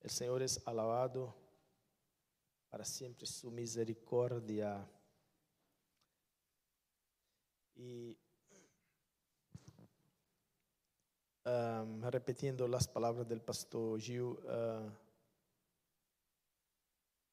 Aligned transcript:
El 0.00 0.10
Señor 0.10 0.42
es 0.42 0.66
alabado 0.66 1.34
para 2.70 2.84
siempre 2.84 3.26
su 3.26 3.50
misericordia. 3.50 4.88
Y 7.74 8.16
um, 11.44 12.02
repetindo 12.04 12.66
las 12.66 12.88
palabras 12.88 13.28
del 13.28 13.42
pastor 13.42 14.00
Gil, 14.00 14.22
uh, 14.22 14.90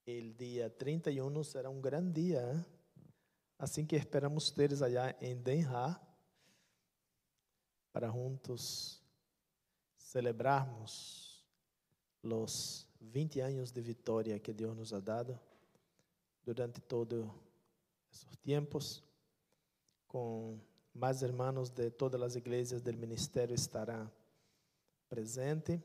día 0.06 0.76
31 0.76 1.44
será 1.44 1.70
un 1.70 1.82
gran 1.82 2.14
día. 2.14 2.52
¿eh? 2.52 2.66
Assim 3.58 3.88
que 3.88 3.96
esperamos 3.96 4.50
ustedes 4.50 4.82
allá 4.82 5.14
Den 5.20 5.66
Haag 5.66 6.00
para 7.92 8.12
juntos 8.12 9.02
celebrarmos 9.98 11.27
os 12.24 12.88
20 13.00 13.40
anos 13.40 13.72
de 13.72 13.82
vitória 13.82 14.40
que 14.40 14.54
Deus 14.54 14.76
nos 14.76 14.94
ha 14.94 15.00
dado 15.00 15.40
durante 16.44 16.82
todos 16.82 17.26
esses 18.12 18.36
tempos, 18.38 19.04
com 20.08 20.60
mais 20.94 21.22
irmãos 21.22 21.70
de 21.70 21.92
todas 21.92 22.22
as 22.22 22.36
igrejas 22.36 22.82
do 22.82 22.94
ministério 22.94 23.54
estarão 23.54 24.12
presentes. 25.10 25.80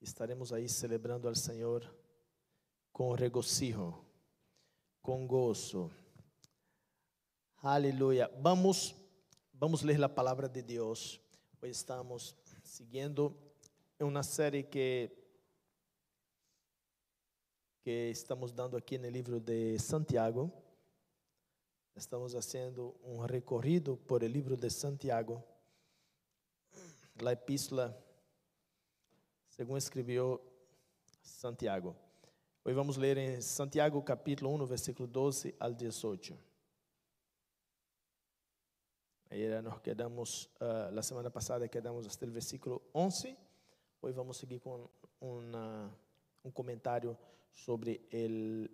Estaremos 0.00 0.52
aí 0.52 0.68
celebrando 0.68 1.26
ao 1.26 1.34
Senhor 1.34 1.90
com 2.92 3.12
regocijo, 3.12 3.94
com 5.02 5.26
gozo. 5.26 5.90
Aleluia. 7.60 8.30
Vamos, 8.40 8.94
vamos 9.52 9.82
ler 9.82 10.02
a 10.04 10.08
palavra 10.08 10.48
de 10.48 10.62
Deus. 10.62 11.20
Hoje 11.60 11.72
estamos 11.72 12.36
seguindo 12.62 13.34
uma 13.98 14.22
série 14.22 14.62
que 14.62 15.10
que 17.88 18.10
estamos 18.10 18.52
dando 18.52 18.76
aqui 18.76 18.98
no 18.98 19.08
livro 19.08 19.40
de 19.40 19.78
Santiago. 19.78 20.52
Estamos 21.96 22.34
fazendo 22.34 22.94
um 23.02 23.20
recorrido 23.20 23.96
por 23.96 24.22
el 24.22 24.30
livro 24.30 24.58
de 24.58 24.68
Santiago, 24.68 25.42
a 27.24 27.32
epístola, 27.32 27.98
segundo 29.48 29.78
escreveu 29.78 30.38
Santiago. 31.22 31.96
Hoje 32.62 32.74
vamos 32.74 32.98
ler 32.98 33.16
em 33.16 33.40
Santiago 33.40 34.02
capítulo 34.02 34.52
1, 34.52 34.66
versículo 34.66 35.08
12 35.08 35.54
ao 35.58 35.72
18. 35.72 36.36
Aí 39.30 39.62
nós 39.62 39.80
quedamos, 39.80 40.44
uh, 40.60 40.92
la 40.92 41.02
semana 41.02 41.30
passada 41.30 41.66
quedamos 41.66 42.06
até 42.06 42.26
o 42.26 42.30
versículo 42.30 42.82
11. 42.94 43.34
Hoje 44.02 44.14
vamos 44.14 44.36
seguir 44.36 44.60
com 44.60 44.90
uma, 45.22 45.90
um 46.44 46.50
comentário 46.50 47.16
sobre 47.52 48.00
el, 48.10 48.70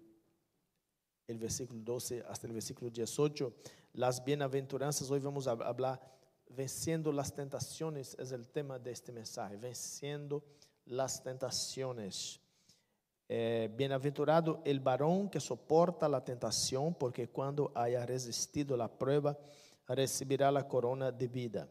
el 1.27 1.39
versículo 1.39 1.81
12 1.83 2.25
hasta 2.29 2.47
el 2.47 2.53
versículo 2.53 2.91
18. 2.91 3.53
Las 3.95 4.25
bienaventuranzas, 4.25 5.11
hoy 5.11 5.21
vamos 5.21 5.47
a 5.47 5.53
hablar 5.53 6.01
venciendo 6.49 7.13
las 7.13 7.35
tentaciones, 7.35 8.17
es 8.19 8.33
el 8.33 8.49
tema 8.49 8.79
de 8.79 8.93
este 8.93 9.13
mensaje, 9.13 9.57
venciendo 9.57 10.45
las 10.87 11.23
tentaciones. 11.23 12.41
Eh, 13.29 13.71
bienaventurado 13.75 14.61
el 14.65 14.81
varón 14.81 15.31
que 15.31 15.41
soporta 15.41 16.09
la 16.09 16.25
tentación, 16.25 16.95
porque 16.95 17.29
cuando 17.29 17.73
haya 17.75 18.05
resistido 18.05 18.77
la 18.77 18.89
prueba, 18.89 19.39
recibirá 19.89 20.51
la 20.51 20.69
corona 20.69 21.11
de 21.11 21.29
vida 21.29 21.69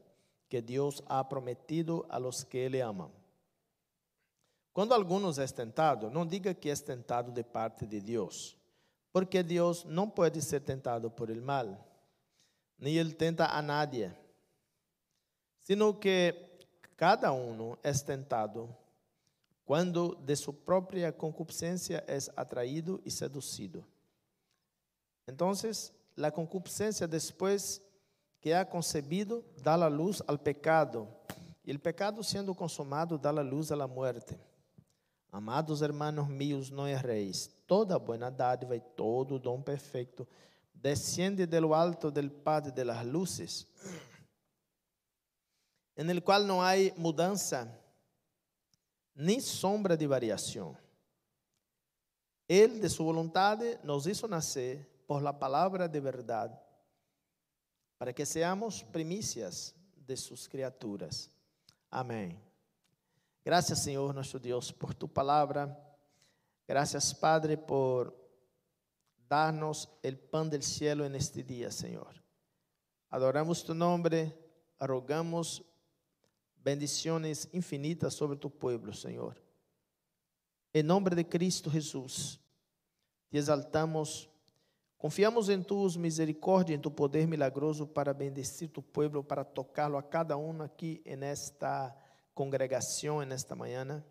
que 0.50 0.62
Dios 0.62 1.04
ha 1.08 1.28
prometido 1.30 2.06
a 2.10 2.20
los 2.20 2.46
que 2.46 2.70
le 2.70 2.82
aman. 2.82 3.12
Quando 4.74 4.94
alguns 4.94 5.38
é 5.38 5.46
tentado, 5.46 6.10
não 6.10 6.26
diga 6.26 6.54
que 6.54 6.70
é 6.70 6.76
tentado 6.76 7.32
de 7.32 7.44
parte 7.44 7.86
de 7.86 8.02
Deus, 8.02 8.58
porque 9.12 9.44
Deus 9.44 9.84
não 9.84 10.10
pode 10.10 10.42
ser 10.42 10.62
tentado 10.62 11.12
por 11.12 11.30
el 11.30 11.42
mal, 11.42 11.78
nem 12.80 12.96
ele 12.98 13.14
tenta 13.14 13.46
a 13.46 13.62
nadie, 13.62 14.12
sino 15.62 15.94
que 15.94 16.36
cada 16.98 17.32
um 17.32 17.78
é 17.84 17.94
tentado 17.94 18.76
quando 19.64 20.16
de 20.16 20.36
sua 20.36 20.54
própria 20.54 21.12
concupiscência 21.12 22.04
é 22.08 22.18
atraído 22.36 23.00
e 23.06 23.12
seduzido. 23.12 23.86
Então, 25.28 25.52
a 26.22 26.32
concupiscência 26.32 27.08
depois 27.08 27.82
que 28.42 28.52
é 28.52 28.66
concebido 28.66 29.46
dá 29.62 29.74
a 29.74 29.88
luz 29.88 30.22
ao 30.28 30.38
pecado, 30.38 31.08
e 31.64 31.72
o 31.72 31.80
pecado 31.80 32.22
sendo 32.24 32.54
consumado 32.54 33.18
dá 33.18 33.30
a 33.30 33.42
luz 33.42 33.72
à 33.72 33.88
morte. 33.88 34.38
Amados 35.34 35.82
hermanos 35.82 36.28
míos, 36.28 36.70
não 36.70 36.88
erréis. 36.88 37.50
Toda 37.66 37.98
buena 37.98 38.30
dádiva 38.30 38.76
e 38.76 38.80
todo 38.80 39.40
dom 39.40 39.64
perfeito 39.64 40.28
desciende 40.72 41.48
do 41.48 41.74
alto 41.74 42.12
del 42.12 42.30
Padre 42.30 42.72
de 42.72 42.84
las 42.84 43.04
luces, 43.04 43.66
en 45.98 46.08
el 46.12 46.22
cual 46.22 46.44
não 46.44 46.62
há 46.62 46.74
mudança 46.96 47.68
nem 49.16 49.40
sombra 49.40 49.98
de 49.98 50.06
variação. 50.06 50.78
Ele, 52.48 52.80
de 52.80 52.88
sua 52.88 53.12
vontade, 53.12 53.80
nos 53.84 54.06
hizo 54.06 54.28
nascer 54.28 54.88
por 55.08 55.24
la 55.24 55.34
palavra 55.34 55.88
de 55.90 56.00
verdade, 56.00 56.56
para 57.98 58.14
que 58.14 58.24
seamos 58.24 58.84
primícias 58.84 59.74
de 59.98 60.16
suas 60.16 60.46
criaturas. 60.46 61.28
Amém. 61.90 62.40
Gracias, 63.46 63.84
Señor 63.84 64.16
nuestro 64.16 64.40
Dios, 64.40 64.72
por 64.72 64.96
tu 64.96 65.12
palabra. 65.12 65.78
Gracias, 66.66 67.14
Padre, 67.14 67.58
por 67.58 68.18
darnos 69.28 69.90
el 70.02 70.18
pan 70.18 70.50
del 70.50 70.64
cielo 70.64 71.06
en 71.06 71.14
este 71.16 71.44
día, 71.44 71.70
Señor. 71.70 72.24
Adoramos 73.10 73.66
tu 73.66 73.74
nombre, 73.74 74.34
rogamos 74.80 75.62
bendiciones 76.64 77.50
infinitas 77.52 78.14
sobre 78.14 78.38
tu 78.38 78.50
pueblo, 78.50 78.94
Señor. 78.94 79.44
En 80.72 80.88
nombre 80.88 81.14
de 81.14 81.28
Cristo 81.28 81.70
Jesús, 81.70 82.40
te 83.30 83.40
exaltamos, 83.40 84.30
confiamos 84.98 85.50
en 85.50 85.66
tu 85.66 85.90
misericordia, 86.00 86.76
en 86.76 86.82
tu 86.82 86.96
poder 86.96 87.28
milagroso 87.28 87.92
para 87.94 88.14
bendecir 88.14 88.72
tu 88.72 88.82
pueblo, 88.82 89.22
para 89.22 89.44
tocarlo 89.44 89.98
a 89.98 90.10
cada 90.10 90.38
uno 90.38 90.64
aquí 90.64 91.02
en 91.04 91.24
esta 91.24 91.94
congregação 92.34 93.22
nesta 93.22 93.56
manhã, 93.56 94.04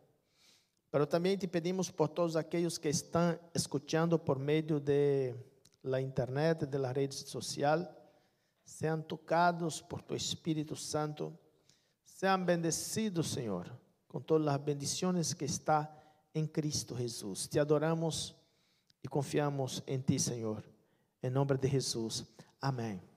mas 0.92 1.06
também 1.08 1.36
te 1.36 1.46
pedimos 1.46 1.90
por 1.90 2.08
todos 2.08 2.36
aqueles 2.36 2.76
que 2.76 2.88
estão 2.88 3.38
escutando 3.54 4.18
por 4.18 4.38
meio 4.38 4.78
de 4.78 5.34
la 5.82 6.00
internet, 6.00 6.66
de 6.66 6.78
la 6.78 6.92
rede 6.92 7.14
social, 7.14 7.80
sejam 8.64 9.00
tocados 9.00 9.80
por 9.80 10.02
tu 10.02 10.14
Espírito 10.14 10.76
Santo, 10.76 11.36
sejam 12.04 12.44
bendecidos, 12.44 13.32
Senhor, 13.32 13.70
com 14.06 14.20
todas 14.20 14.46
as 14.48 14.60
bendições 14.60 15.32
que 15.32 15.44
está 15.44 15.90
em 16.34 16.46
Cristo 16.46 16.96
Jesus. 16.96 17.46
Te 17.46 17.58
adoramos 17.58 18.34
e 19.02 19.08
confiamos 19.08 19.82
em 19.86 19.98
Ti, 19.98 20.18
Senhor. 20.18 20.62
Em 21.22 21.30
nome 21.30 21.56
de 21.56 21.68
Jesus. 21.68 22.24
Amém. 22.60 23.11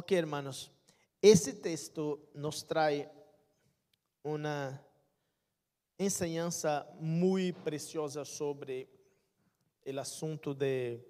Ok, 0.00 0.12
hermanos, 0.16 0.70
esse 1.20 1.54
texto 1.54 2.30
nos 2.32 2.62
traz 2.62 3.08
uma 4.22 4.80
enseñança 5.98 6.88
muito 7.00 7.60
preciosa 7.62 8.24
sobre 8.24 8.88
o 9.84 9.98
assunto 9.98 10.54
de, 10.54 11.00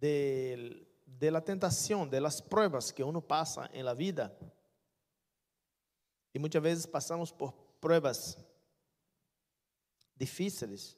de, 0.00 0.86
de 1.04 1.30
la 1.30 1.42
tentação, 1.42 2.08
de 2.08 2.18
las 2.18 2.40
pruebas 2.40 2.90
que 2.90 3.02
uno 3.02 3.20
passa 3.20 3.68
em 3.74 3.82
la 3.82 3.92
vida. 3.92 4.34
E 6.32 6.38
muitas 6.38 6.62
vezes 6.62 6.86
passamos 6.86 7.30
por 7.30 7.52
pruebas 7.78 8.38
difíceis. 10.16 10.96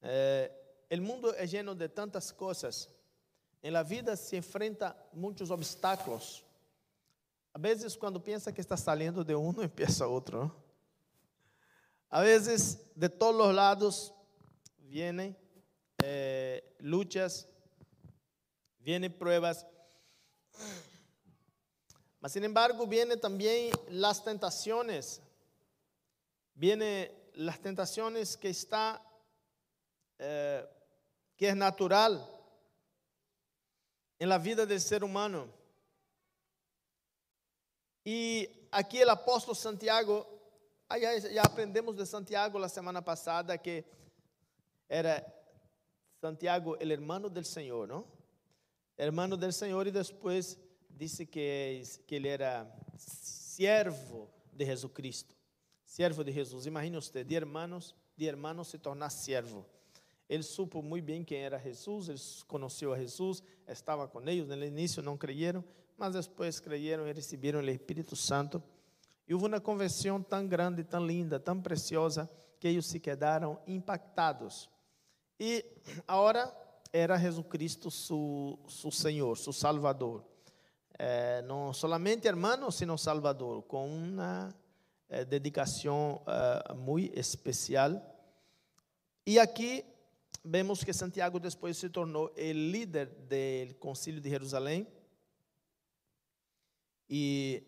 Eh, 0.00 0.86
el 0.90 1.00
mundo 1.00 1.34
é 1.34 1.44
lleno 1.44 1.74
de 1.74 1.88
tantas 1.88 2.30
coisas 2.30 2.88
em 3.62 3.70
la 3.70 3.82
vida 3.82 4.16
se 4.16 4.36
enfrenta 4.36 4.96
muitos 5.12 5.50
obstáculos. 5.50 6.44
A 7.52 7.58
vezes, 7.58 7.96
quando 7.96 8.20
pensa 8.20 8.52
que 8.52 8.60
está 8.60 8.76
saindo 8.76 9.24
de 9.24 9.34
um, 9.34 9.52
empieza 9.62 10.06
outro. 10.06 10.44
¿no? 10.44 10.64
A 12.08 12.20
vezes, 12.20 12.78
de 12.94 13.08
todos 13.08 13.48
os 13.48 13.54
lados, 13.54 14.14
vienen 14.78 15.36
eh, 16.02 16.76
luchas, 16.78 17.48
vienen 18.78 19.12
pruebas. 19.12 19.66
Mas, 22.20 22.32
sin 22.32 22.44
embargo, 22.44 22.86
vienen 22.86 23.20
también 23.20 23.72
las 23.88 24.22
tentaciones. 24.22 25.20
Vienen 26.54 27.12
las 27.34 27.60
tentaciones 27.60 28.36
que 28.36 28.50
está, 28.50 29.02
eh, 30.18 30.66
que 31.36 31.48
es 31.48 31.56
natural 31.56 32.37
en 34.18 34.28
la 34.28 34.38
vida 34.38 34.66
del 34.66 34.80
ser 34.80 35.04
humano. 35.04 35.46
Y 38.04 38.48
aquí 38.70 38.98
el 38.98 39.10
apóstol 39.10 39.54
Santiago, 39.54 40.26
ya, 40.90 41.16
ya 41.18 41.42
aprendemos 41.42 41.96
de 41.96 42.06
Santiago 42.06 42.58
la 42.58 42.68
semana 42.68 43.04
pasada 43.04 43.58
que 43.58 43.84
era 44.88 45.24
Santiago 46.20 46.76
el 46.78 46.90
hermano 46.90 47.28
del 47.28 47.44
Señor, 47.44 47.88
¿no? 47.88 48.06
Hermano 48.96 49.36
del 49.36 49.52
Señor 49.52 49.86
y 49.86 49.90
después 49.90 50.58
dice 50.88 51.28
que, 51.28 51.86
que 52.06 52.16
ele 52.16 52.30
era 52.30 52.74
siervo 52.96 54.28
de 54.50 54.66
Jesucristo. 54.66 55.34
Siervo 55.84 56.24
de 56.24 56.32
Jesus. 56.32 56.66
Imagine 56.66 56.98
usted, 56.98 57.24
de 57.24 57.36
hermanos, 57.36 57.94
de 58.16 58.26
hermanos 58.26 58.68
se 58.68 58.78
tornar 58.78 59.10
siervo. 59.10 59.64
Ele 60.28 60.42
supo 60.42 60.82
muito 60.82 61.04
bem 61.04 61.24
quem 61.24 61.38
era 61.38 61.58
Jesus, 61.58 62.08
ele 62.08 62.20
conheceu 62.46 62.92
a 62.92 62.98
Jesus, 62.98 63.42
estava 63.66 64.06
com 64.06 64.20
eles. 64.28 64.46
No 64.46 64.62
início 64.62 65.02
não 65.02 65.16
creyeron, 65.16 65.64
mas 65.96 66.14
depois 66.14 66.60
creyeron 66.60 67.06
e 67.06 67.12
receberam 67.12 67.60
o 67.60 67.70
Espírito 67.70 68.14
Santo. 68.14 68.62
E 69.26 69.32
houve 69.32 69.46
uma 69.46 69.60
conversão 69.60 70.22
tão 70.22 70.46
grande, 70.46 70.84
tão 70.84 71.04
linda, 71.04 71.40
tão 71.40 71.60
preciosa, 71.60 72.28
que 72.60 72.68
eles 72.68 72.86
se 72.86 73.00
quedaram 73.00 73.58
impactados. 73.66 74.68
E 75.40 75.64
agora 76.06 76.52
era 76.92 77.18
Jesucristo 77.18 77.90
su, 77.90 78.58
su 78.66 78.90
Senhor, 78.90 79.36
su 79.36 79.52
Salvador. 79.52 80.24
Eh, 80.98 81.42
não 81.42 81.72
somente 81.72 82.26
hermano, 82.26 82.72
sino 82.72 82.98
Salvador, 82.98 83.62
com 83.62 83.86
uma 83.86 84.52
eh, 85.08 85.24
dedicação 85.24 86.20
eh, 86.26 86.74
muito 86.74 87.16
especial. 87.18 88.02
E 89.24 89.38
aqui 89.38 89.84
vemos 90.44 90.84
que 90.84 90.92
Santiago 90.92 91.38
depois 91.38 91.76
se 91.76 91.88
tornou 91.88 92.32
o 92.36 92.52
líder 92.52 93.06
do 93.06 93.74
Concílio 93.76 94.20
de 94.20 94.28
Jerusalém. 94.28 94.86
E, 97.08 97.62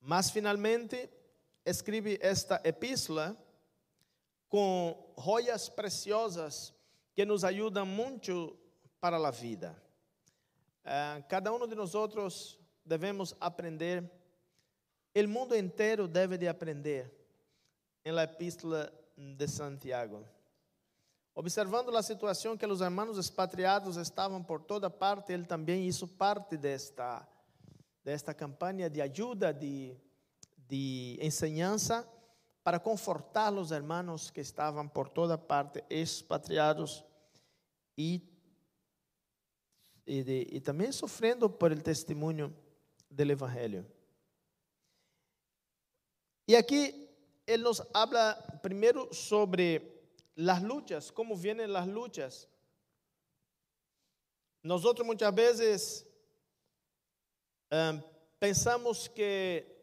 mas 0.00 0.30
finalmente, 0.30 1.10
escreve 1.64 2.18
esta 2.20 2.60
epístola 2.64 3.36
com 4.48 5.14
joias 5.22 5.68
preciosas 5.68 6.74
que 7.14 7.24
nos 7.24 7.44
ajudam 7.44 7.84
muito 7.84 8.58
para 9.00 9.16
a 9.16 9.30
vida. 9.30 9.76
Uh, 10.84 11.22
cada 11.28 11.52
um 11.52 11.66
de 11.66 11.74
nós 11.74 11.94
outros 11.94 12.58
devemos 12.84 13.34
aprender, 13.40 14.10
o 15.14 15.28
mundo 15.28 15.54
inteiro 15.54 16.08
deve 16.08 16.38
de 16.38 16.48
aprender 16.48 17.12
na 18.04 18.22
epístola 18.22 18.90
de 19.16 19.46
Santiago. 19.46 20.24
Observando 21.38 21.96
a 21.96 22.02
situação 22.02 22.56
que 22.56 22.66
os 22.66 22.80
hermanos 22.80 23.16
expatriados 23.16 23.96
estavam 23.96 24.42
por 24.42 24.60
toda 24.60 24.90
parte, 24.90 25.32
ele 25.32 25.44
também 25.44 25.86
hizo 25.86 26.08
parte 26.08 26.56
desta, 26.56 27.24
desta 28.02 28.34
campanha 28.34 28.90
de 28.90 29.00
ajuda, 29.00 29.54
de, 29.54 29.96
de 30.66 31.16
enseñanza, 31.22 32.04
para 32.64 32.80
confortar 32.80 33.52
os 33.52 33.70
hermanos 33.70 34.32
que 34.32 34.40
estavam 34.40 34.88
por 34.88 35.08
toda 35.08 35.38
parte 35.38 35.84
expatriados 35.88 37.04
e, 37.96 38.20
e, 40.04 40.24
de, 40.24 40.48
e 40.50 40.60
também 40.60 40.90
sofrendo 40.90 41.48
por 41.48 41.70
el 41.70 41.80
testemunho 41.80 42.52
do 43.08 43.22
Evangelho. 43.22 43.86
E 46.48 46.56
aqui 46.56 47.08
ele 47.46 47.62
nos 47.62 47.80
habla 47.94 48.34
primeiro 48.60 49.14
sobre 49.14 49.97
las 50.38 50.62
luchas, 50.62 51.10
cómo 51.10 51.36
vienen 51.36 51.72
las 51.72 51.88
luchas. 51.88 52.48
Nosotros 54.62 55.04
muchas 55.04 55.34
veces 55.34 56.06
um, 57.72 58.00
pensamos 58.38 59.10
que 59.10 59.76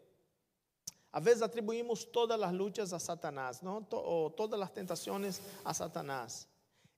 a 1.12 1.20
veces 1.20 1.42
atribuimos 1.42 2.10
todas 2.10 2.40
las 2.40 2.54
luchas 2.54 2.94
a 2.94 3.00
Satanás, 3.02 3.62
¿no? 3.62 3.86
O 3.92 4.34
todas 4.36 4.58
las 4.58 4.74
tentaciones 4.74 5.42
a 5.66 5.74
Satanás. 5.74 6.48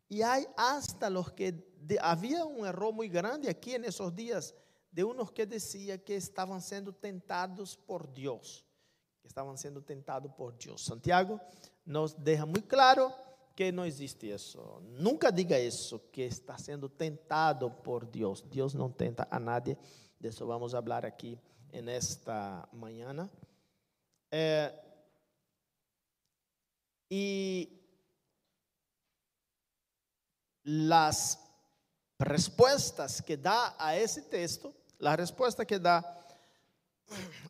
Y 0.08 0.22
hay 0.22 0.46
hasta 0.56 1.10
los 1.10 1.32
que 1.32 1.68
había 2.00 2.46
un 2.46 2.64
error 2.64 2.94
muy 2.94 3.10
grande 3.10 3.50
aquí 3.50 3.74
en 3.74 3.86
esos 3.86 4.16
días 4.16 4.54
de 4.92 5.04
unos 5.04 5.32
que 5.32 5.48
decía 5.48 5.98
que 6.04 6.16
estaban 6.16 6.62
siendo 6.62 6.94
tentados 6.94 7.76
por 7.76 8.14
Dios, 8.14 8.64
que 9.20 9.28
estaban 9.28 9.58
siendo 9.58 9.82
tentados 9.82 10.32
por 10.34 10.56
Dios. 10.60 10.84
Santiago 10.84 11.42
nos 11.86 12.24
deja 12.24 12.46
muy 12.46 12.62
claro 12.62 13.26
que 13.58 13.72
não 13.72 13.84
existe 13.84 14.32
isso. 14.32 14.60
Nunca 14.84 15.32
diga 15.32 15.60
isso, 15.60 15.98
que 16.12 16.22
está 16.22 16.60
sendo 16.60 16.88
tentado 16.88 17.72
por 17.72 18.06
Deus. 18.06 18.40
Deus 18.40 18.76
não 18.76 18.92
tenta 18.92 19.28
a 19.32 19.40
nadie. 19.40 19.76
Disso 20.20 20.46
vamos 20.46 20.74
falar 20.74 21.04
aqui 21.04 21.40
nesta 21.74 22.70
manhã. 22.72 23.28
É, 24.32 24.72
e 27.10 27.68
as 30.94 31.40
respostas 32.20 33.20
que 33.20 33.36
dá 33.36 33.74
a 33.80 33.98
esse 33.98 34.22
texto, 34.22 34.72
a 35.02 35.16
resposta 35.16 35.66
que 35.66 35.80
dá 35.80 36.04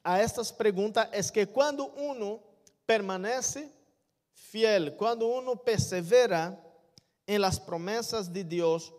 a 0.01 0.19
estas 0.19 0.51
perguntas 0.51 1.10
é 1.12 1.21
que 1.33 1.45
quando 1.45 1.86
uno 1.98 2.42
permanece 2.86 3.69
fiel, 4.38 4.95
quando 4.95 5.28
uno 5.28 5.57
persevera 5.57 6.57
em 7.25 7.38
las 7.38 7.60
promessas 7.60 8.31
de 8.31 8.44
Deus, 8.44 8.94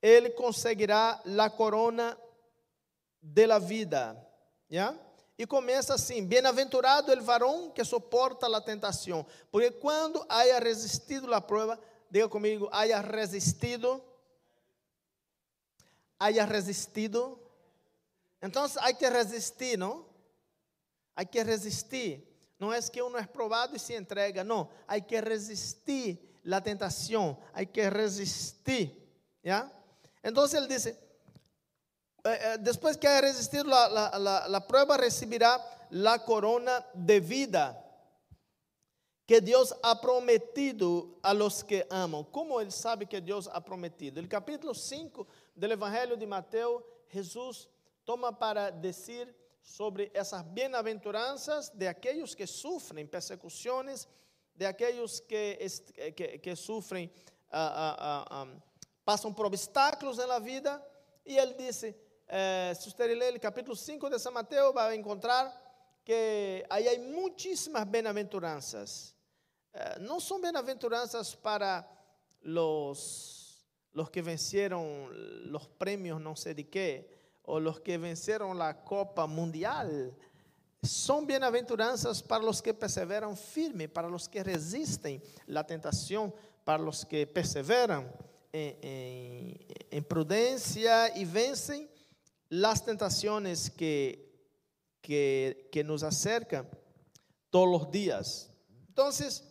ele 0.00 0.30
conseguirá 0.30 1.22
a 1.38 1.50
corona 1.50 2.18
de 3.20 3.46
la 3.46 3.58
vida. 3.58 4.16
E 5.38 5.46
começa 5.46 5.94
assim: 5.94 6.26
Bem-aventurado 6.26 7.12
el 7.12 7.20
varão 7.22 7.70
que 7.70 7.84
soporta 7.84 8.46
a 8.46 8.60
tentação, 8.60 9.24
porque 9.50 9.70
quando 9.70 10.24
haya 10.28 10.58
resistido 10.58 11.32
a 11.32 11.40
prova, 11.40 11.78
diga 12.10 12.28
comigo, 12.28 12.68
haya 12.72 13.00
resistido, 13.00 14.02
haya 16.18 16.44
resistido. 16.44 17.38
Então, 18.42 18.66
há 18.76 18.92
que 18.92 19.08
resistir, 19.08 19.78
não? 19.78 20.04
Há 21.14 21.24
que 21.24 21.42
resistir. 21.42 22.31
No 22.62 22.72
es 22.72 22.88
que 22.88 23.02
uno 23.02 23.18
es 23.18 23.26
probado 23.26 23.74
y 23.74 23.78
se 23.80 23.96
entrega, 23.96 24.44
no, 24.44 24.70
hay 24.86 25.02
que 25.02 25.20
resistir 25.20 26.38
la 26.44 26.62
tentación, 26.62 27.36
hay 27.52 27.66
que 27.66 27.90
resistir, 27.90 29.04
¿ya? 29.42 29.68
Entonces 30.22 30.60
él 30.60 30.68
dice, 30.68 30.90
eh, 32.22 32.38
eh, 32.40 32.56
después 32.60 32.96
que 32.96 33.08
haya 33.08 33.22
resistido 33.22 33.64
la, 33.64 34.46
la 34.48 34.66
prueba, 34.68 34.96
recibirá 34.96 35.60
la 35.90 36.24
corona 36.24 36.86
de 36.94 37.18
vida 37.18 37.84
que 39.26 39.40
Dios 39.40 39.74
ha 39.82 40.00
prometido 40.00 41.18
a 41.20 41.34
los 41.34 41.64
que 41.64 41.84
aman. 41.90 42.22
¿Cómo 42.30 42.60
él 42.60 42.70
sabe 42.70 43.06
que 43.06 43.20
Dios 43.20 43.50
ha 43.52 43.64
prometido? 43.64 44.20
El 44.20 44.28
capítulo 44.28 44.72
5 44.72 45.26
del 45.52 45.72
Evangelio 45.72 46.16
de 46.16 46.28
Mateo, 46.28 46.86
Jesús 47.08 47.68
toma 48.04 48.38
para 48.38 48.70
decir 48.70 49.41
sobre 49.62 50.10
essas 50.12 50.42
bem-aventuranças 50.42 51.70
de 51.70 51.86
aqueles 51.86 52.34
que 52.34 52.46
sofrem 52.46 53.06
persecuções, 53.06 54.08
de 54.54 54.66
aqueles 54.66 55.20
que, 55.20 55.56
que, 56.14 56.38
que 56.38 56.56
sofrem, 56.56 57.10
uh, 57.50 58.44
uh, 58.44 58.52
uh, 58.52 58.62
passam 59.04 59.32
por 59.32 59.46
obstáculos 59.46 60.18
na 60.18 60.38
vida. 60.38 60.84
E 61.24 61.36
ele 61.38 61.54
disse, 61.54 61.94
eh, 62.34 62.72
se 62.74 62.90
você 62.90 63.06
ler 63.14 63.34
o 63.34 63.40
capítulo 63.40 63.76
5 63.76 64.08
de 64.08 64.18
São 64.18 64.32
Mateus, 64.32 64.72
vai 64.72 64.96
encontrar 64.96 65.52
que 66.04 66.64
aí 66.68 66.88
há 66.88 66.98
muitíssimas 66.98 67.84
bem-aventuranças. 67.84 69.14
Eh, 69.72 69.98
não 70.00 70.18
são 70.18 70.40
bem-aventuranças 70.40 71.34
para 71.34 71.86
os, 72.44 73.62
os 73.94 74.08
que 74.08 74.22
venceram 74.22 75.10
os 75.54 75.66
prêmios 75.78 76.20
não 76.20 76.34
sei 76.34 76.54
de 76.54 76.64
quê, 76.64 77.06
o 77.44 77.60
los 77.60 77.80
que 77.80 77.98
vencieron 77.98 78.58
la 78.58 78.84
Copa 78.84 79.26
Mundial. 79.26 80.16
Son 80.82 81.26
bienaventuranzas 81.26 82.22
para 82.22 82.44
los 82.44 82.60
que 82.60 82.74
perseveran 82.74 83.36
firme, 83.36 83.88
para 83.88 84.08
los 84.08 84.28
que 84.28 84.42
resisten 84.42 85.22
la 85.46 85.64
tentación, 85.64 86.34
para 86.64 86.82
los 86.82 87.04
que 87.04 87.26
perseveran 87.26 88.12
en, 88.52 89.58
en 89.90 90.04
prudencia 90.04 91.16
y 91.16 91.24
vencen 91.24 91.88
las 92.48 92.84
tentaciones 92.84 93.70
que, 93.70 94.32
que, 95.00 95.68
que 95.72 95.84
nos 95.84 96.02
acercan 96.02 96.68
todos 97.50 97.68
los 97.68 97.90
días. 97.90 98.50
Entonces, 98.88 99.44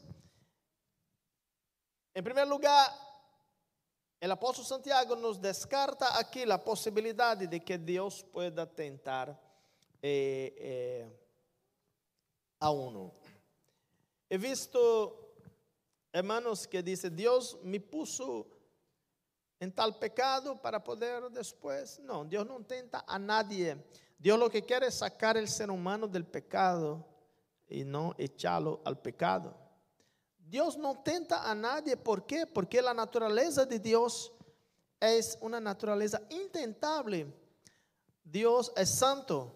en 2.14 2.24
primer 2.24 2.48
lugar, 2.48 2.92
o 4.24 4.32
apóstolo 4.32 4.68
Santiago 4.68 5.16
nos 5.16 5.40
descarta 5.40 6.20
aqui 6.20 6.44
a 6.44 6.58
possibilidade 6.58 7.48
de 7.48 7.60
que 7.60 7.76
Deus 7.76 8.22
pueda 8.22 8.68
tentar 8.68 9.30
eh, 10.02 10.54
eh, 10.58 11.10
a 12.60 12.70
uno. 12.70 13.12
He 14.30 14.38
visto 14.38 15.34
hermanos 16.14 16.68
que 16.68 16.84
dizem: 16.84 17.10
Deus 17.10 17.58
me 17.64 17.80
puso 17.80 18.46
en 19.60 19.72
tal 19.72 19.98
pecado 19.98 20.56
para 20.62 20.84
poder 20.84 21.32
después. 21.32 22.00
No, 22.00 22.24
Dios 22.24 22.46
no 22.46 22.64
tenta 22.64 23.04
a 23.08 23.18
nadie. 23.18 23.76
Dios 24.20 24.38
lo 24.38 24.52
que 24.52 24.64
quiere 24.64 24.88
es 24.88 25.00
sacar 25.00 25.36
el 25.36 25.48
ser 25.48 25.72
humano 25.72 26.08
del 26.08 26.26
pecado 26.26 27.04
y 27.68 27.84
no 27.84 28.14
echarlo 28.20 28.82
al 28.86 29.00
pecado. 29.00 29.58
Dios 30.52 30.78
no 30.78 31.02
tenta 31.02 31.50
a 31.50 31.56
nadie. 31.56 31.96
¿Por 31.96 32.26
qué? 32.26 32.46
Porque 32.46 32.82
la 32.82 32.94
naturaleza 32.94 33.66
de 33.66 33.80
Dios 33.80 34.34
es 35.00 35.38
una 35.40 35.62
naturaleza 35.62 36.22
intentable. 36.30 37.26
Dios 38.22 38.70
es 38.76 38.90
santo. 38.90 39.54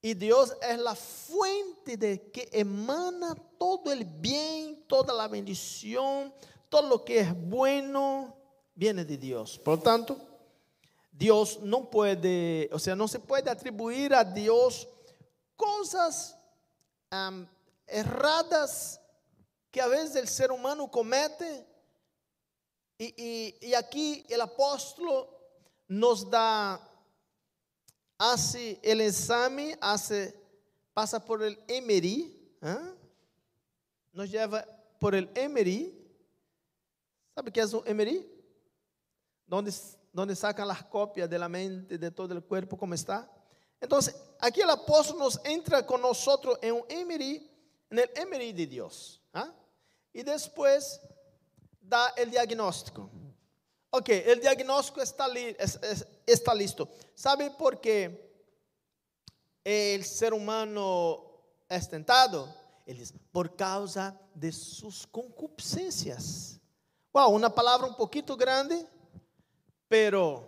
Y 0.00 0.14
Dios 0.14 0.56
es 0.62 0.78
la 0.78 0.94
fuente 0.94 1.98
de 1.98 2.30
que 2.30 2.48
emana 2.50 3.34
todo 3.58 3.92
el 3.92 4.06
bien, 4.06 4.82
toda 4.86 5.12
la 5.12 5.28
bendición, 5.28 6.32
todo 6.70 6.88
lo 6.88 7.04
que 7.04 7.20
es 7.20 7.48
bueno, 7.50 8.34
viene 8.74 9.04
de 9.04 9.18
Dios. 9.18 9.58
Por 9.58 9.76
lo 9.76 9.82
tanto, 9.82 10.16
Dios 11.12 11.60
no 11.60 11.90
puede, 11.90 12.70
o 12.72 12.78
sea, 12.78 12.96
no 12.96 13.06
se 13.06 13.18
puede 13.18 13.50
atribuir 13.50 14.14
a 14.14 14.24
Dios 14.24 14.88
cosas 15.56 16.38
erradas 17.86 18.99
que 19.70 19.80
a 19.80 19.86
veces 19.86 20.16
el 20.16 20.28
ser 20.28 20.50
humano 20.50 20.90
comete. 20.90 21.66
Y, 22.98 23.72
aquí 23.74 24.26
el 24.28 24.40
apóstol 24.42 25.26
nos 25.88 26.28
da, 26.28 26.78
hace 28.18 28.78
el 28.82 29.00
examen, 29.00 29.78
hace, 29.80 30.38
pasa 30.92 31.24
por 31.24 31.42
el 31.42 31.58
Emery, 31.66 32.58
¿eh? 32.60 32.94
nos 34.12 34.30
lleva 34.30 34.66
por 34.98 35.14
el 35.14 35.30
Emery. 35.34 35.96
¿Sabe 37.34 37.50
qué 37.50 37.60
es 37.60 37.72
un 37.72 37.82
Emery? 37.86 38.28
Donde, 39.46 39.72
donde 40.12 40.36
sacan 40.36 40.68
las 40.68 40.84
copias 40.84 41.30
de 41.30 41.38
la 41.38 41.48
mente, 41.48 41.96
de 41.96 42.10
todo 42.10 42.34
el 42.34 42.44
cuerpo, 42.44 42.76
como 42.76 42.92
está. 42.92 43.30
Entonces, 43.80 44.14
aquí 44.38 44.60
el 44.60 44.68
apóstol 44.68 45.18
nos 45.18 45.40
entra 45.42 45.86
con 45.86 46.02
nosotros 46.02 46.58
en 46.60 46.74
un 46.74 46.84
Emery, 46.86 47.50
en 47.88 47.98
el 47.98 48.10
Emery 48.14 48.52
de 48.52 48.66
Dios. 48.66 49.22
¿ah? 49.32 49.50
Y 50.12 50.22
después 50.22 51.00
da 51.80 52.12
el 52.16 52.30
diagnóstico. 52.30 53.10
Ok, 53.90 54.08
el 54.08 54.40
diagnóstico 54.40 55.02
está, 55.02 55.26
es, 55.36 55.78
es, 55.82 56.06
está 56.26 56.54
listo. 56.54 56.88
¿Sabe 57.14 57.50
por 57.50 57.80
qué 57.80 58.30
el 59.64 60.04
ser 60.04 60.32
humano 60.32 61.24
es 61.68 61.88
tentado? 61.88 62.48
Ele 62.86 63.00
diz, 63.00 63.12
por 63.32 63.54
causa 63.56 64.18
de 64.34 64.52
sus 64.52 65.06
concupiscências. 65.06 66.58
Wow, 67.12 67.34
uma 67.34 67.50
palavra 67.50 67.86
um 67.86 67.94
pouquinho 67.94 68.36
grande, 68.36 68.86
pero 69.88 70.44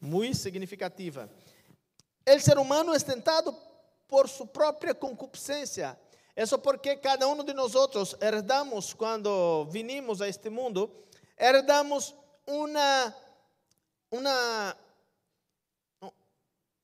muito 0.00 0.36
significativa. 0.36 1.28
O 2.26 2.40
ser 2.40 2.58
humano 2.58 2.94
é 2.94 2.98
tentado 2.98 3.56
por 4.06 4.28
sua 4.28 4.46
própria 4.46 4.94
concupiscência. 4.94 5.98
Isso 6.38 6.56
porque 6.56 6.94
cada 6.94 7.26
um 7.26 7.42
de 7.42 7.52
nós 7.52 7.74
herdamos, 8.20 8.94
quando 8.94 9.64
vinimos 9.72 10.22
a 10.22 10.28
este 10.28 10.48
mundo, 10.48 10.88
herdamos 11.36 12.14
uma, 12.46 13.14
uma, 14.08 14.76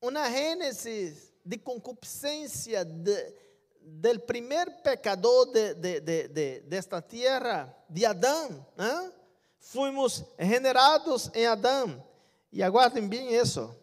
uma 0.01 0.29
gênese 0.29 1.31
de 1.45 1.57
concupiscência 1.57 2.83
de, 2.83 3.33
del 3.79 4.19
primer 4.19 4.81
pecador 4.83 5.45
de, 5.45 5.73
de, 5.75 6.01
de, 6.01 6.59
de 6.59 6.75
esta 6.75 7.01
tierra, 7.01 7.73
de 7.89 8.05
Adão. 8.05 8.67
¿eh? 8.77 9.11
Fuimos 9.57 10.21
generados 10.37 11.31
em 11.33 11.47
Adão. 11.47 12.05
E 12.51 12.61
aguardem 12.61 13.07
bem 13.07 13.33
isso, 13.33 13.73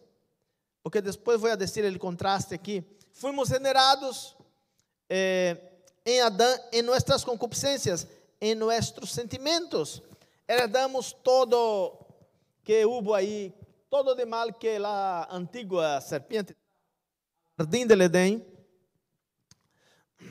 porque 0.82 1.00
depois 1.00 1.40
vou 1.40 1.56
dizer 1.56 1.90
o 1.90 1.98
contraste 1.98 2.52
aqui. 2.52 2.84
Fuimos 3.10 3.48
generados 3.48 4.36
eh, 5.08 5.56
em 6.04 6.20
Adão, 6.20 6.58
em 6.72 6.82
nossas 6.82 7.24
concupiscências, 7.24 8.06
em 8.40 8.54
nossos 8.54 9.10
sentimentos. 9.10 10.02
Herdamos 10.48 11.12
todo 11.12 11.98
que 12.64 12.84
houve 12.84 13.12
aí, 13.14 13.54
todo 13.88 14.14
de 14.14 14.24
mal 14.24 14.52
que 14.52 14.76
a 14.76 15.28
antiga 15.30 16.00
serpiente, 16.00 16.56
jardim 17.58 17.86
del 17.86 18.02
Edén, 18.02 18.44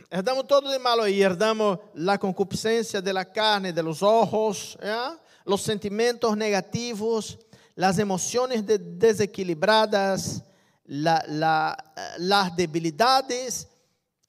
herdamos 0.09 0.47
todo 0.47 0.69
de 0.69 0.79
malo 0.79 1.07
y 1.07 1.21
herdamos 1.21 1.79
la 1.93 2.17
concupiscencia 2.17 3.01
de 3.01 3.13
la 3.13 3.25
carne, 3.25 3.71
de 3.73 3.83
los 3.83 4.01
ojos, 4.01 4.77
¿ya? 4.81 5.17
los 5.45 5.61
sentimientos 5.61 6.35
negativos, 6.35 7.39
las 7.75 7.97
emociones 7.97 8.65
de 8.65 8.77
desequilibradas, 8.77 10.43
la, 10.85 11.23
la, 11.27 11.93
las 12.17 12.55
debilidades 12.55 13.70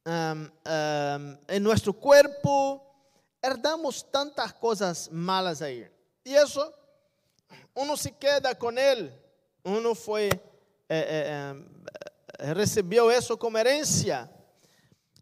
en 0.05 1.63
nuestro 1.63 1.93
cuerpo. 1.93 2.83
Herdamos 3.41 4.09
tantas 4.11 4.53
cosas 4.55 5.11
malas 5.11 5.63
ahí. 5.63 5.89
Y 6.25 6.35
eso, 6.35 6.73
uno 7.75 7.97
se 7.97 8.13
queda 8.13 8.55
con 8.55 8.79
él. 8.79 9.13
Uno 9.65 9.95
fue, 9.95 10.27
eh, 10.29 10.41
eh, 10.89 11.65
eh, 12.39 12.55
recibió 12.55 13.11
eso 13.11 13.39
como 13.39 13.59
herencia. 13.59 14.31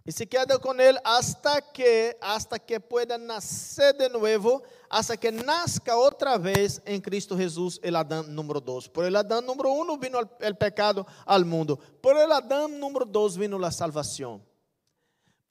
Y 0.04 0.12
se 0.12 0.26
queda 0.26 0.58
con 0.58 0.80
él 0.80 0.98
hasta 1.04 1.60
que, 1.60 2.16
hasta 2.20 2.58
que 2.58 2.80
pueda 2.80 3.18
nacer 3.18 3.96
de 3.96 4.08
nuevo, 4.08 4.62
hasta 4.88 5.16
que 5.16 5.30
nazca 5.30 5.96
otra 5.96 6.38
vez 6.38 6.80
en 6.84 7.00
Cristo 7.00 7.36
Jesús, 7.36 7.78
el 7.82 7.94
Adán 7.94 8.34
número 8.34 8.60
dos. 8.60 8.88
Por 8.88 9.04
el 9.04 9.14
Adán 9.14 9.44
número 9.44 9.70
uno 9.70 9.98
vino 9.98 10.18
el 10.40 10.56
pecado 10.56 11.06
al 11.26 11.44
mundo. 11.44 11.78
Por 12.00 12.16
el 12.16 12.32
Adán 12.32 12.80
número 12.80 13.04
dos 13.04 13.36
vino 13.36 13.58
la 13.58 13.70
salvación. 13.70 14.42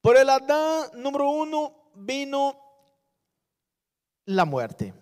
Por 0.01 0.18
el 0.18 0.29
Adán 0.29 0.89
número 0.96 1.29
uno 1.29 1.91
vino 1.96 2.58
la 4.25 4.46
muerte. 4.46 4.94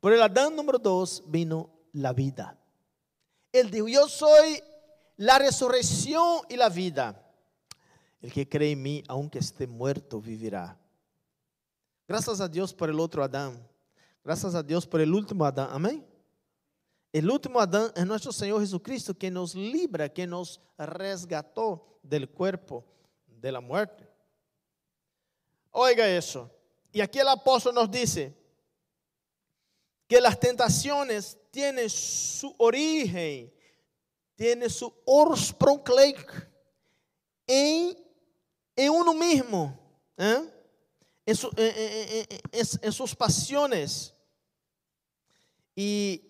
Por 0.00 0.12
el 0.12 0.22
Adán 0.22 0.56
número 0.56 0.78
dos 0.78 1.22
vino 1.26 1.70
la 1.92 2.12
vida. 2.12 2.58
Él 3.52 3.70
dijo, 3.70 3.88
yo 3.88 4.08
soy 4.08 4.62
la 5.16 5.38
resurrección 5.38 6.42
y 6.48 6.56
la 6.56 6.68
vida. 6.68 7.24
El 8.20 8.32
que 8.32 8.48
cree 8.48 8.72
en 8.72 8.82
mí, 8.82 9.04
aunque 9.08 9.38
esté 9.38 9.66
muerto, 9.66 10.20
vivirá. 10.20 10.78
Gracias 12.06 12.40
a 12.40 12.48
Dios 12.48 12.72
por 12.72 12.88
el 12.88 12.98
otro 12.98 13.22
Adán. 13.22 13.68
Gracias 14.24 14.54
a 14.54 14.62
Dios 14.62 14.86
por 14.86 15.00
el 15.00 15.12
último 15.12 15.44
Adán. 15.44 15.68
Amén. 15.70 16.06
El 17.12 17.30
último 17.30 17.60
Adán 17.60 17.90
es 17.94 18.06
nuestro 18.06 18.32
Señor 18.32 18.60
Jesucristo 18.60 19.16
que 19.16 19.30
nos 19.30 19.54
libra, 19.54 20.08
que 20.08 20.26
nos 20.26 20.60
resgató 20.78 22.00
del 22.02 22.28
cuerpo 22.30 22.84
de 23.26 23.52
la 23.52 23.60
muerte. 23.60 24.07
Oiga 25.70 26.06
eso. 26.08 26.50
Y 26.92 27.00
aquí 27.00 27.18
el 27.18 27.28
apóstol 27.28 27.74
nos 27.74 27.90
dice 27.90 28.34
que 30.06 30.20
las 30.20 30.38
tentaciones 30.38 31.36
tienen 31.50 31.88
su 31.90 32.54
origen, 32.58 33.52
tienen 34.36 34.70
su 34.70 34.92
ursprunglich 35.04 36.26
en 37.46 38.08
en 38.78 38.90
uno 38.90 39.12
mismo, 39.12 39.76
¿eh? 40.16 40.48
en, 41.26 41.34
su, 41.34 41.50
en, 41.56 42.28
en, 42.52 42.68
en, 42.80 42.92
sus 42.92 43.12
pasiones. 43.12 44.14
E, 45.76 46.22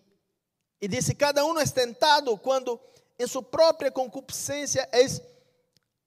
e 0.80 0.88
dice, 0.88 1.14
cada 1.14 1.44
uno 1.44 1.60
es 1.60 1.70
tentado 1.74 2.38
quando 2.38 2.80
em 3.18 3.26
sua 3.26 3.42
própria 3.42 3.90
concupiscência 3.90 4.88
é 4.90 5.04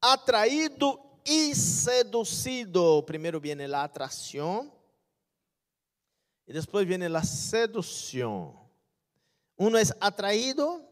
atraído 0.02 1.00
e 1.26 1.56
seducido. 1.56 3.04
Primeiro 3.04 3.40
viene 3.40 3.66
a 3.66 3.84
atração 3.84 4.72
e 6.48 6.54
depois 6.54 6.88
viene 6.88 7.06
a 7.06 7.24
sedução. 7.24 8.60
Uno 9.58 9.78
é 9.78 9.84
atraído 10.00 10.84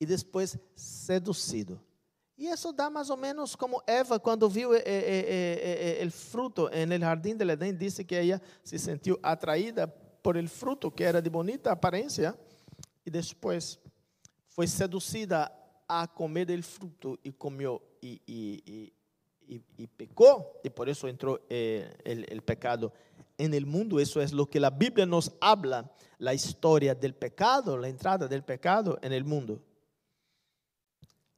e 0.00 0.06
depois 0.06 0.56
seducido. 0.76 1.80
E 2.36 2.46
isso 2.46 2.72
dá 2.72 2.88
mais 2.88 3.10
ou 3.10 3.16
menos 3.16 3.56
como 3.56 3.82
Eva, 3.84 4.20
quando 4.20 4.48
viu 4.48 4.70
o 4.70 4.74
eh, 4.74 4.82
eh, 4.86 5.98
eh, 6.00 6.10
fruto 6.10 6.70
no 6.86 6.98
jardim 6.98 7.36
del 7.36 7.50
Edén, 7.50 7.76
disse 7.76 8.04
que 8.04 8.14
ela 8.14 8.40
se 8.62 8.78
sentiu 8.78 9.18
atraída 9.20 9.88
por 10.22 10.36
el 10.36 10.48
fruto, 10.48 10.88
que 10.88 11.02
era 11.02 11.20
de 11.20 11.28
bonita 11.28 11.72
aparência, 11.72 12.38
e 13.04 13.10
depois 13.10 13.80
foi 14.46 14.68
seduzida 14.68 15.50
a 15.88 16.06
comer 16.06 16.44
del 16.44 16.62
fruto 16.62 17.18
e 17.24 17.32
comeu 17.32 17.82
e 19.48 19.86
pecou, 19.86 20.60
e 20.62 20.68
por 20.68 20.88
isso 20.88 21.08
entrou 21.08 21.36
o 21.36 22.42
pecado 22.42 22.92
en 23.38 23.54
el 23.54 23.64
mundo. 23.64 23.98
Eso 23.98 24.20
es 24.20 24.32
lo 24.32 24.46
que 24.46 24.60
la 24.60 24.70
Biblia 24.70 25.06
nos 25.06 25.32
habla, 25.40 25.90
la 26.18 26.34
historia 26.34 26.94
del 26.94 27.14
pecado, 27.14 27.78
la 27.78 27.88
entrada 27.88 28.26
del 28.28 28.42
pecado 28.42 28.98
en 29.00 29.12
el 29.12 29.24
mundo. 29.24 29.60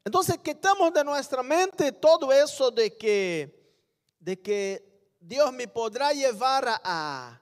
Entonces 0.05 0.39
quitamos 0.39 0.93
de 0.93 1.05
nuestra 1.05 1.43
mente 1.43 1.93
todo 1.93 2.33
eso 2.33 2.71
de 2.71 2.97
que, 2.97 3.77
de 4.19 4.41
que 4.41 5.15
Dios 5.21 5.53
me 5.53 5.69
podrá 5.69 6.13
llevar 6.13 6.65
a, 6.83 7.41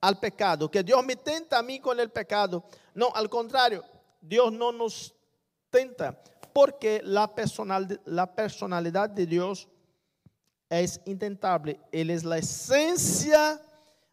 al 0.00 0.20
pecado, 0.20 0.70
que 0.70 0.84
Dios 0.84 1.04
me 1.04 1.16
tenta 1.16 1.58
a 1.58 1.62
mí 1.62 1.80
con 1.80 1.98
el 1.98 2.10
pecado. 2.10 2.64
No, 2.94 3.10
al 3.14 3.28
contrario, 3.28 3.84
Dios 4.20 4.52
no 4.52 4.70
nos 4.70 5.12
tenta 5.68 6.22
porque 6.56 7.02
la, 7.04 7.34
personal, 7.34 8.00
la 8.06 8.34
personalidad 8.34 9.10
de 9.10 9.26
Dios 9.26 9.68
es 10.70 10.98
intentable. 11.04 11.78
Él 11.92 12.08
es 12.08 12.24
la 12.24 12.38
esencia 12.38 13.60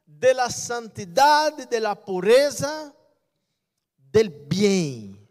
de 0.06 0.34
la 0.34 0.50
santidad, 0.50 1.54
de 1.70 1.80
la 1.80 1.96
pureza, 1.96 2.94
del 4.12 4.30
bien. 4.30 5.23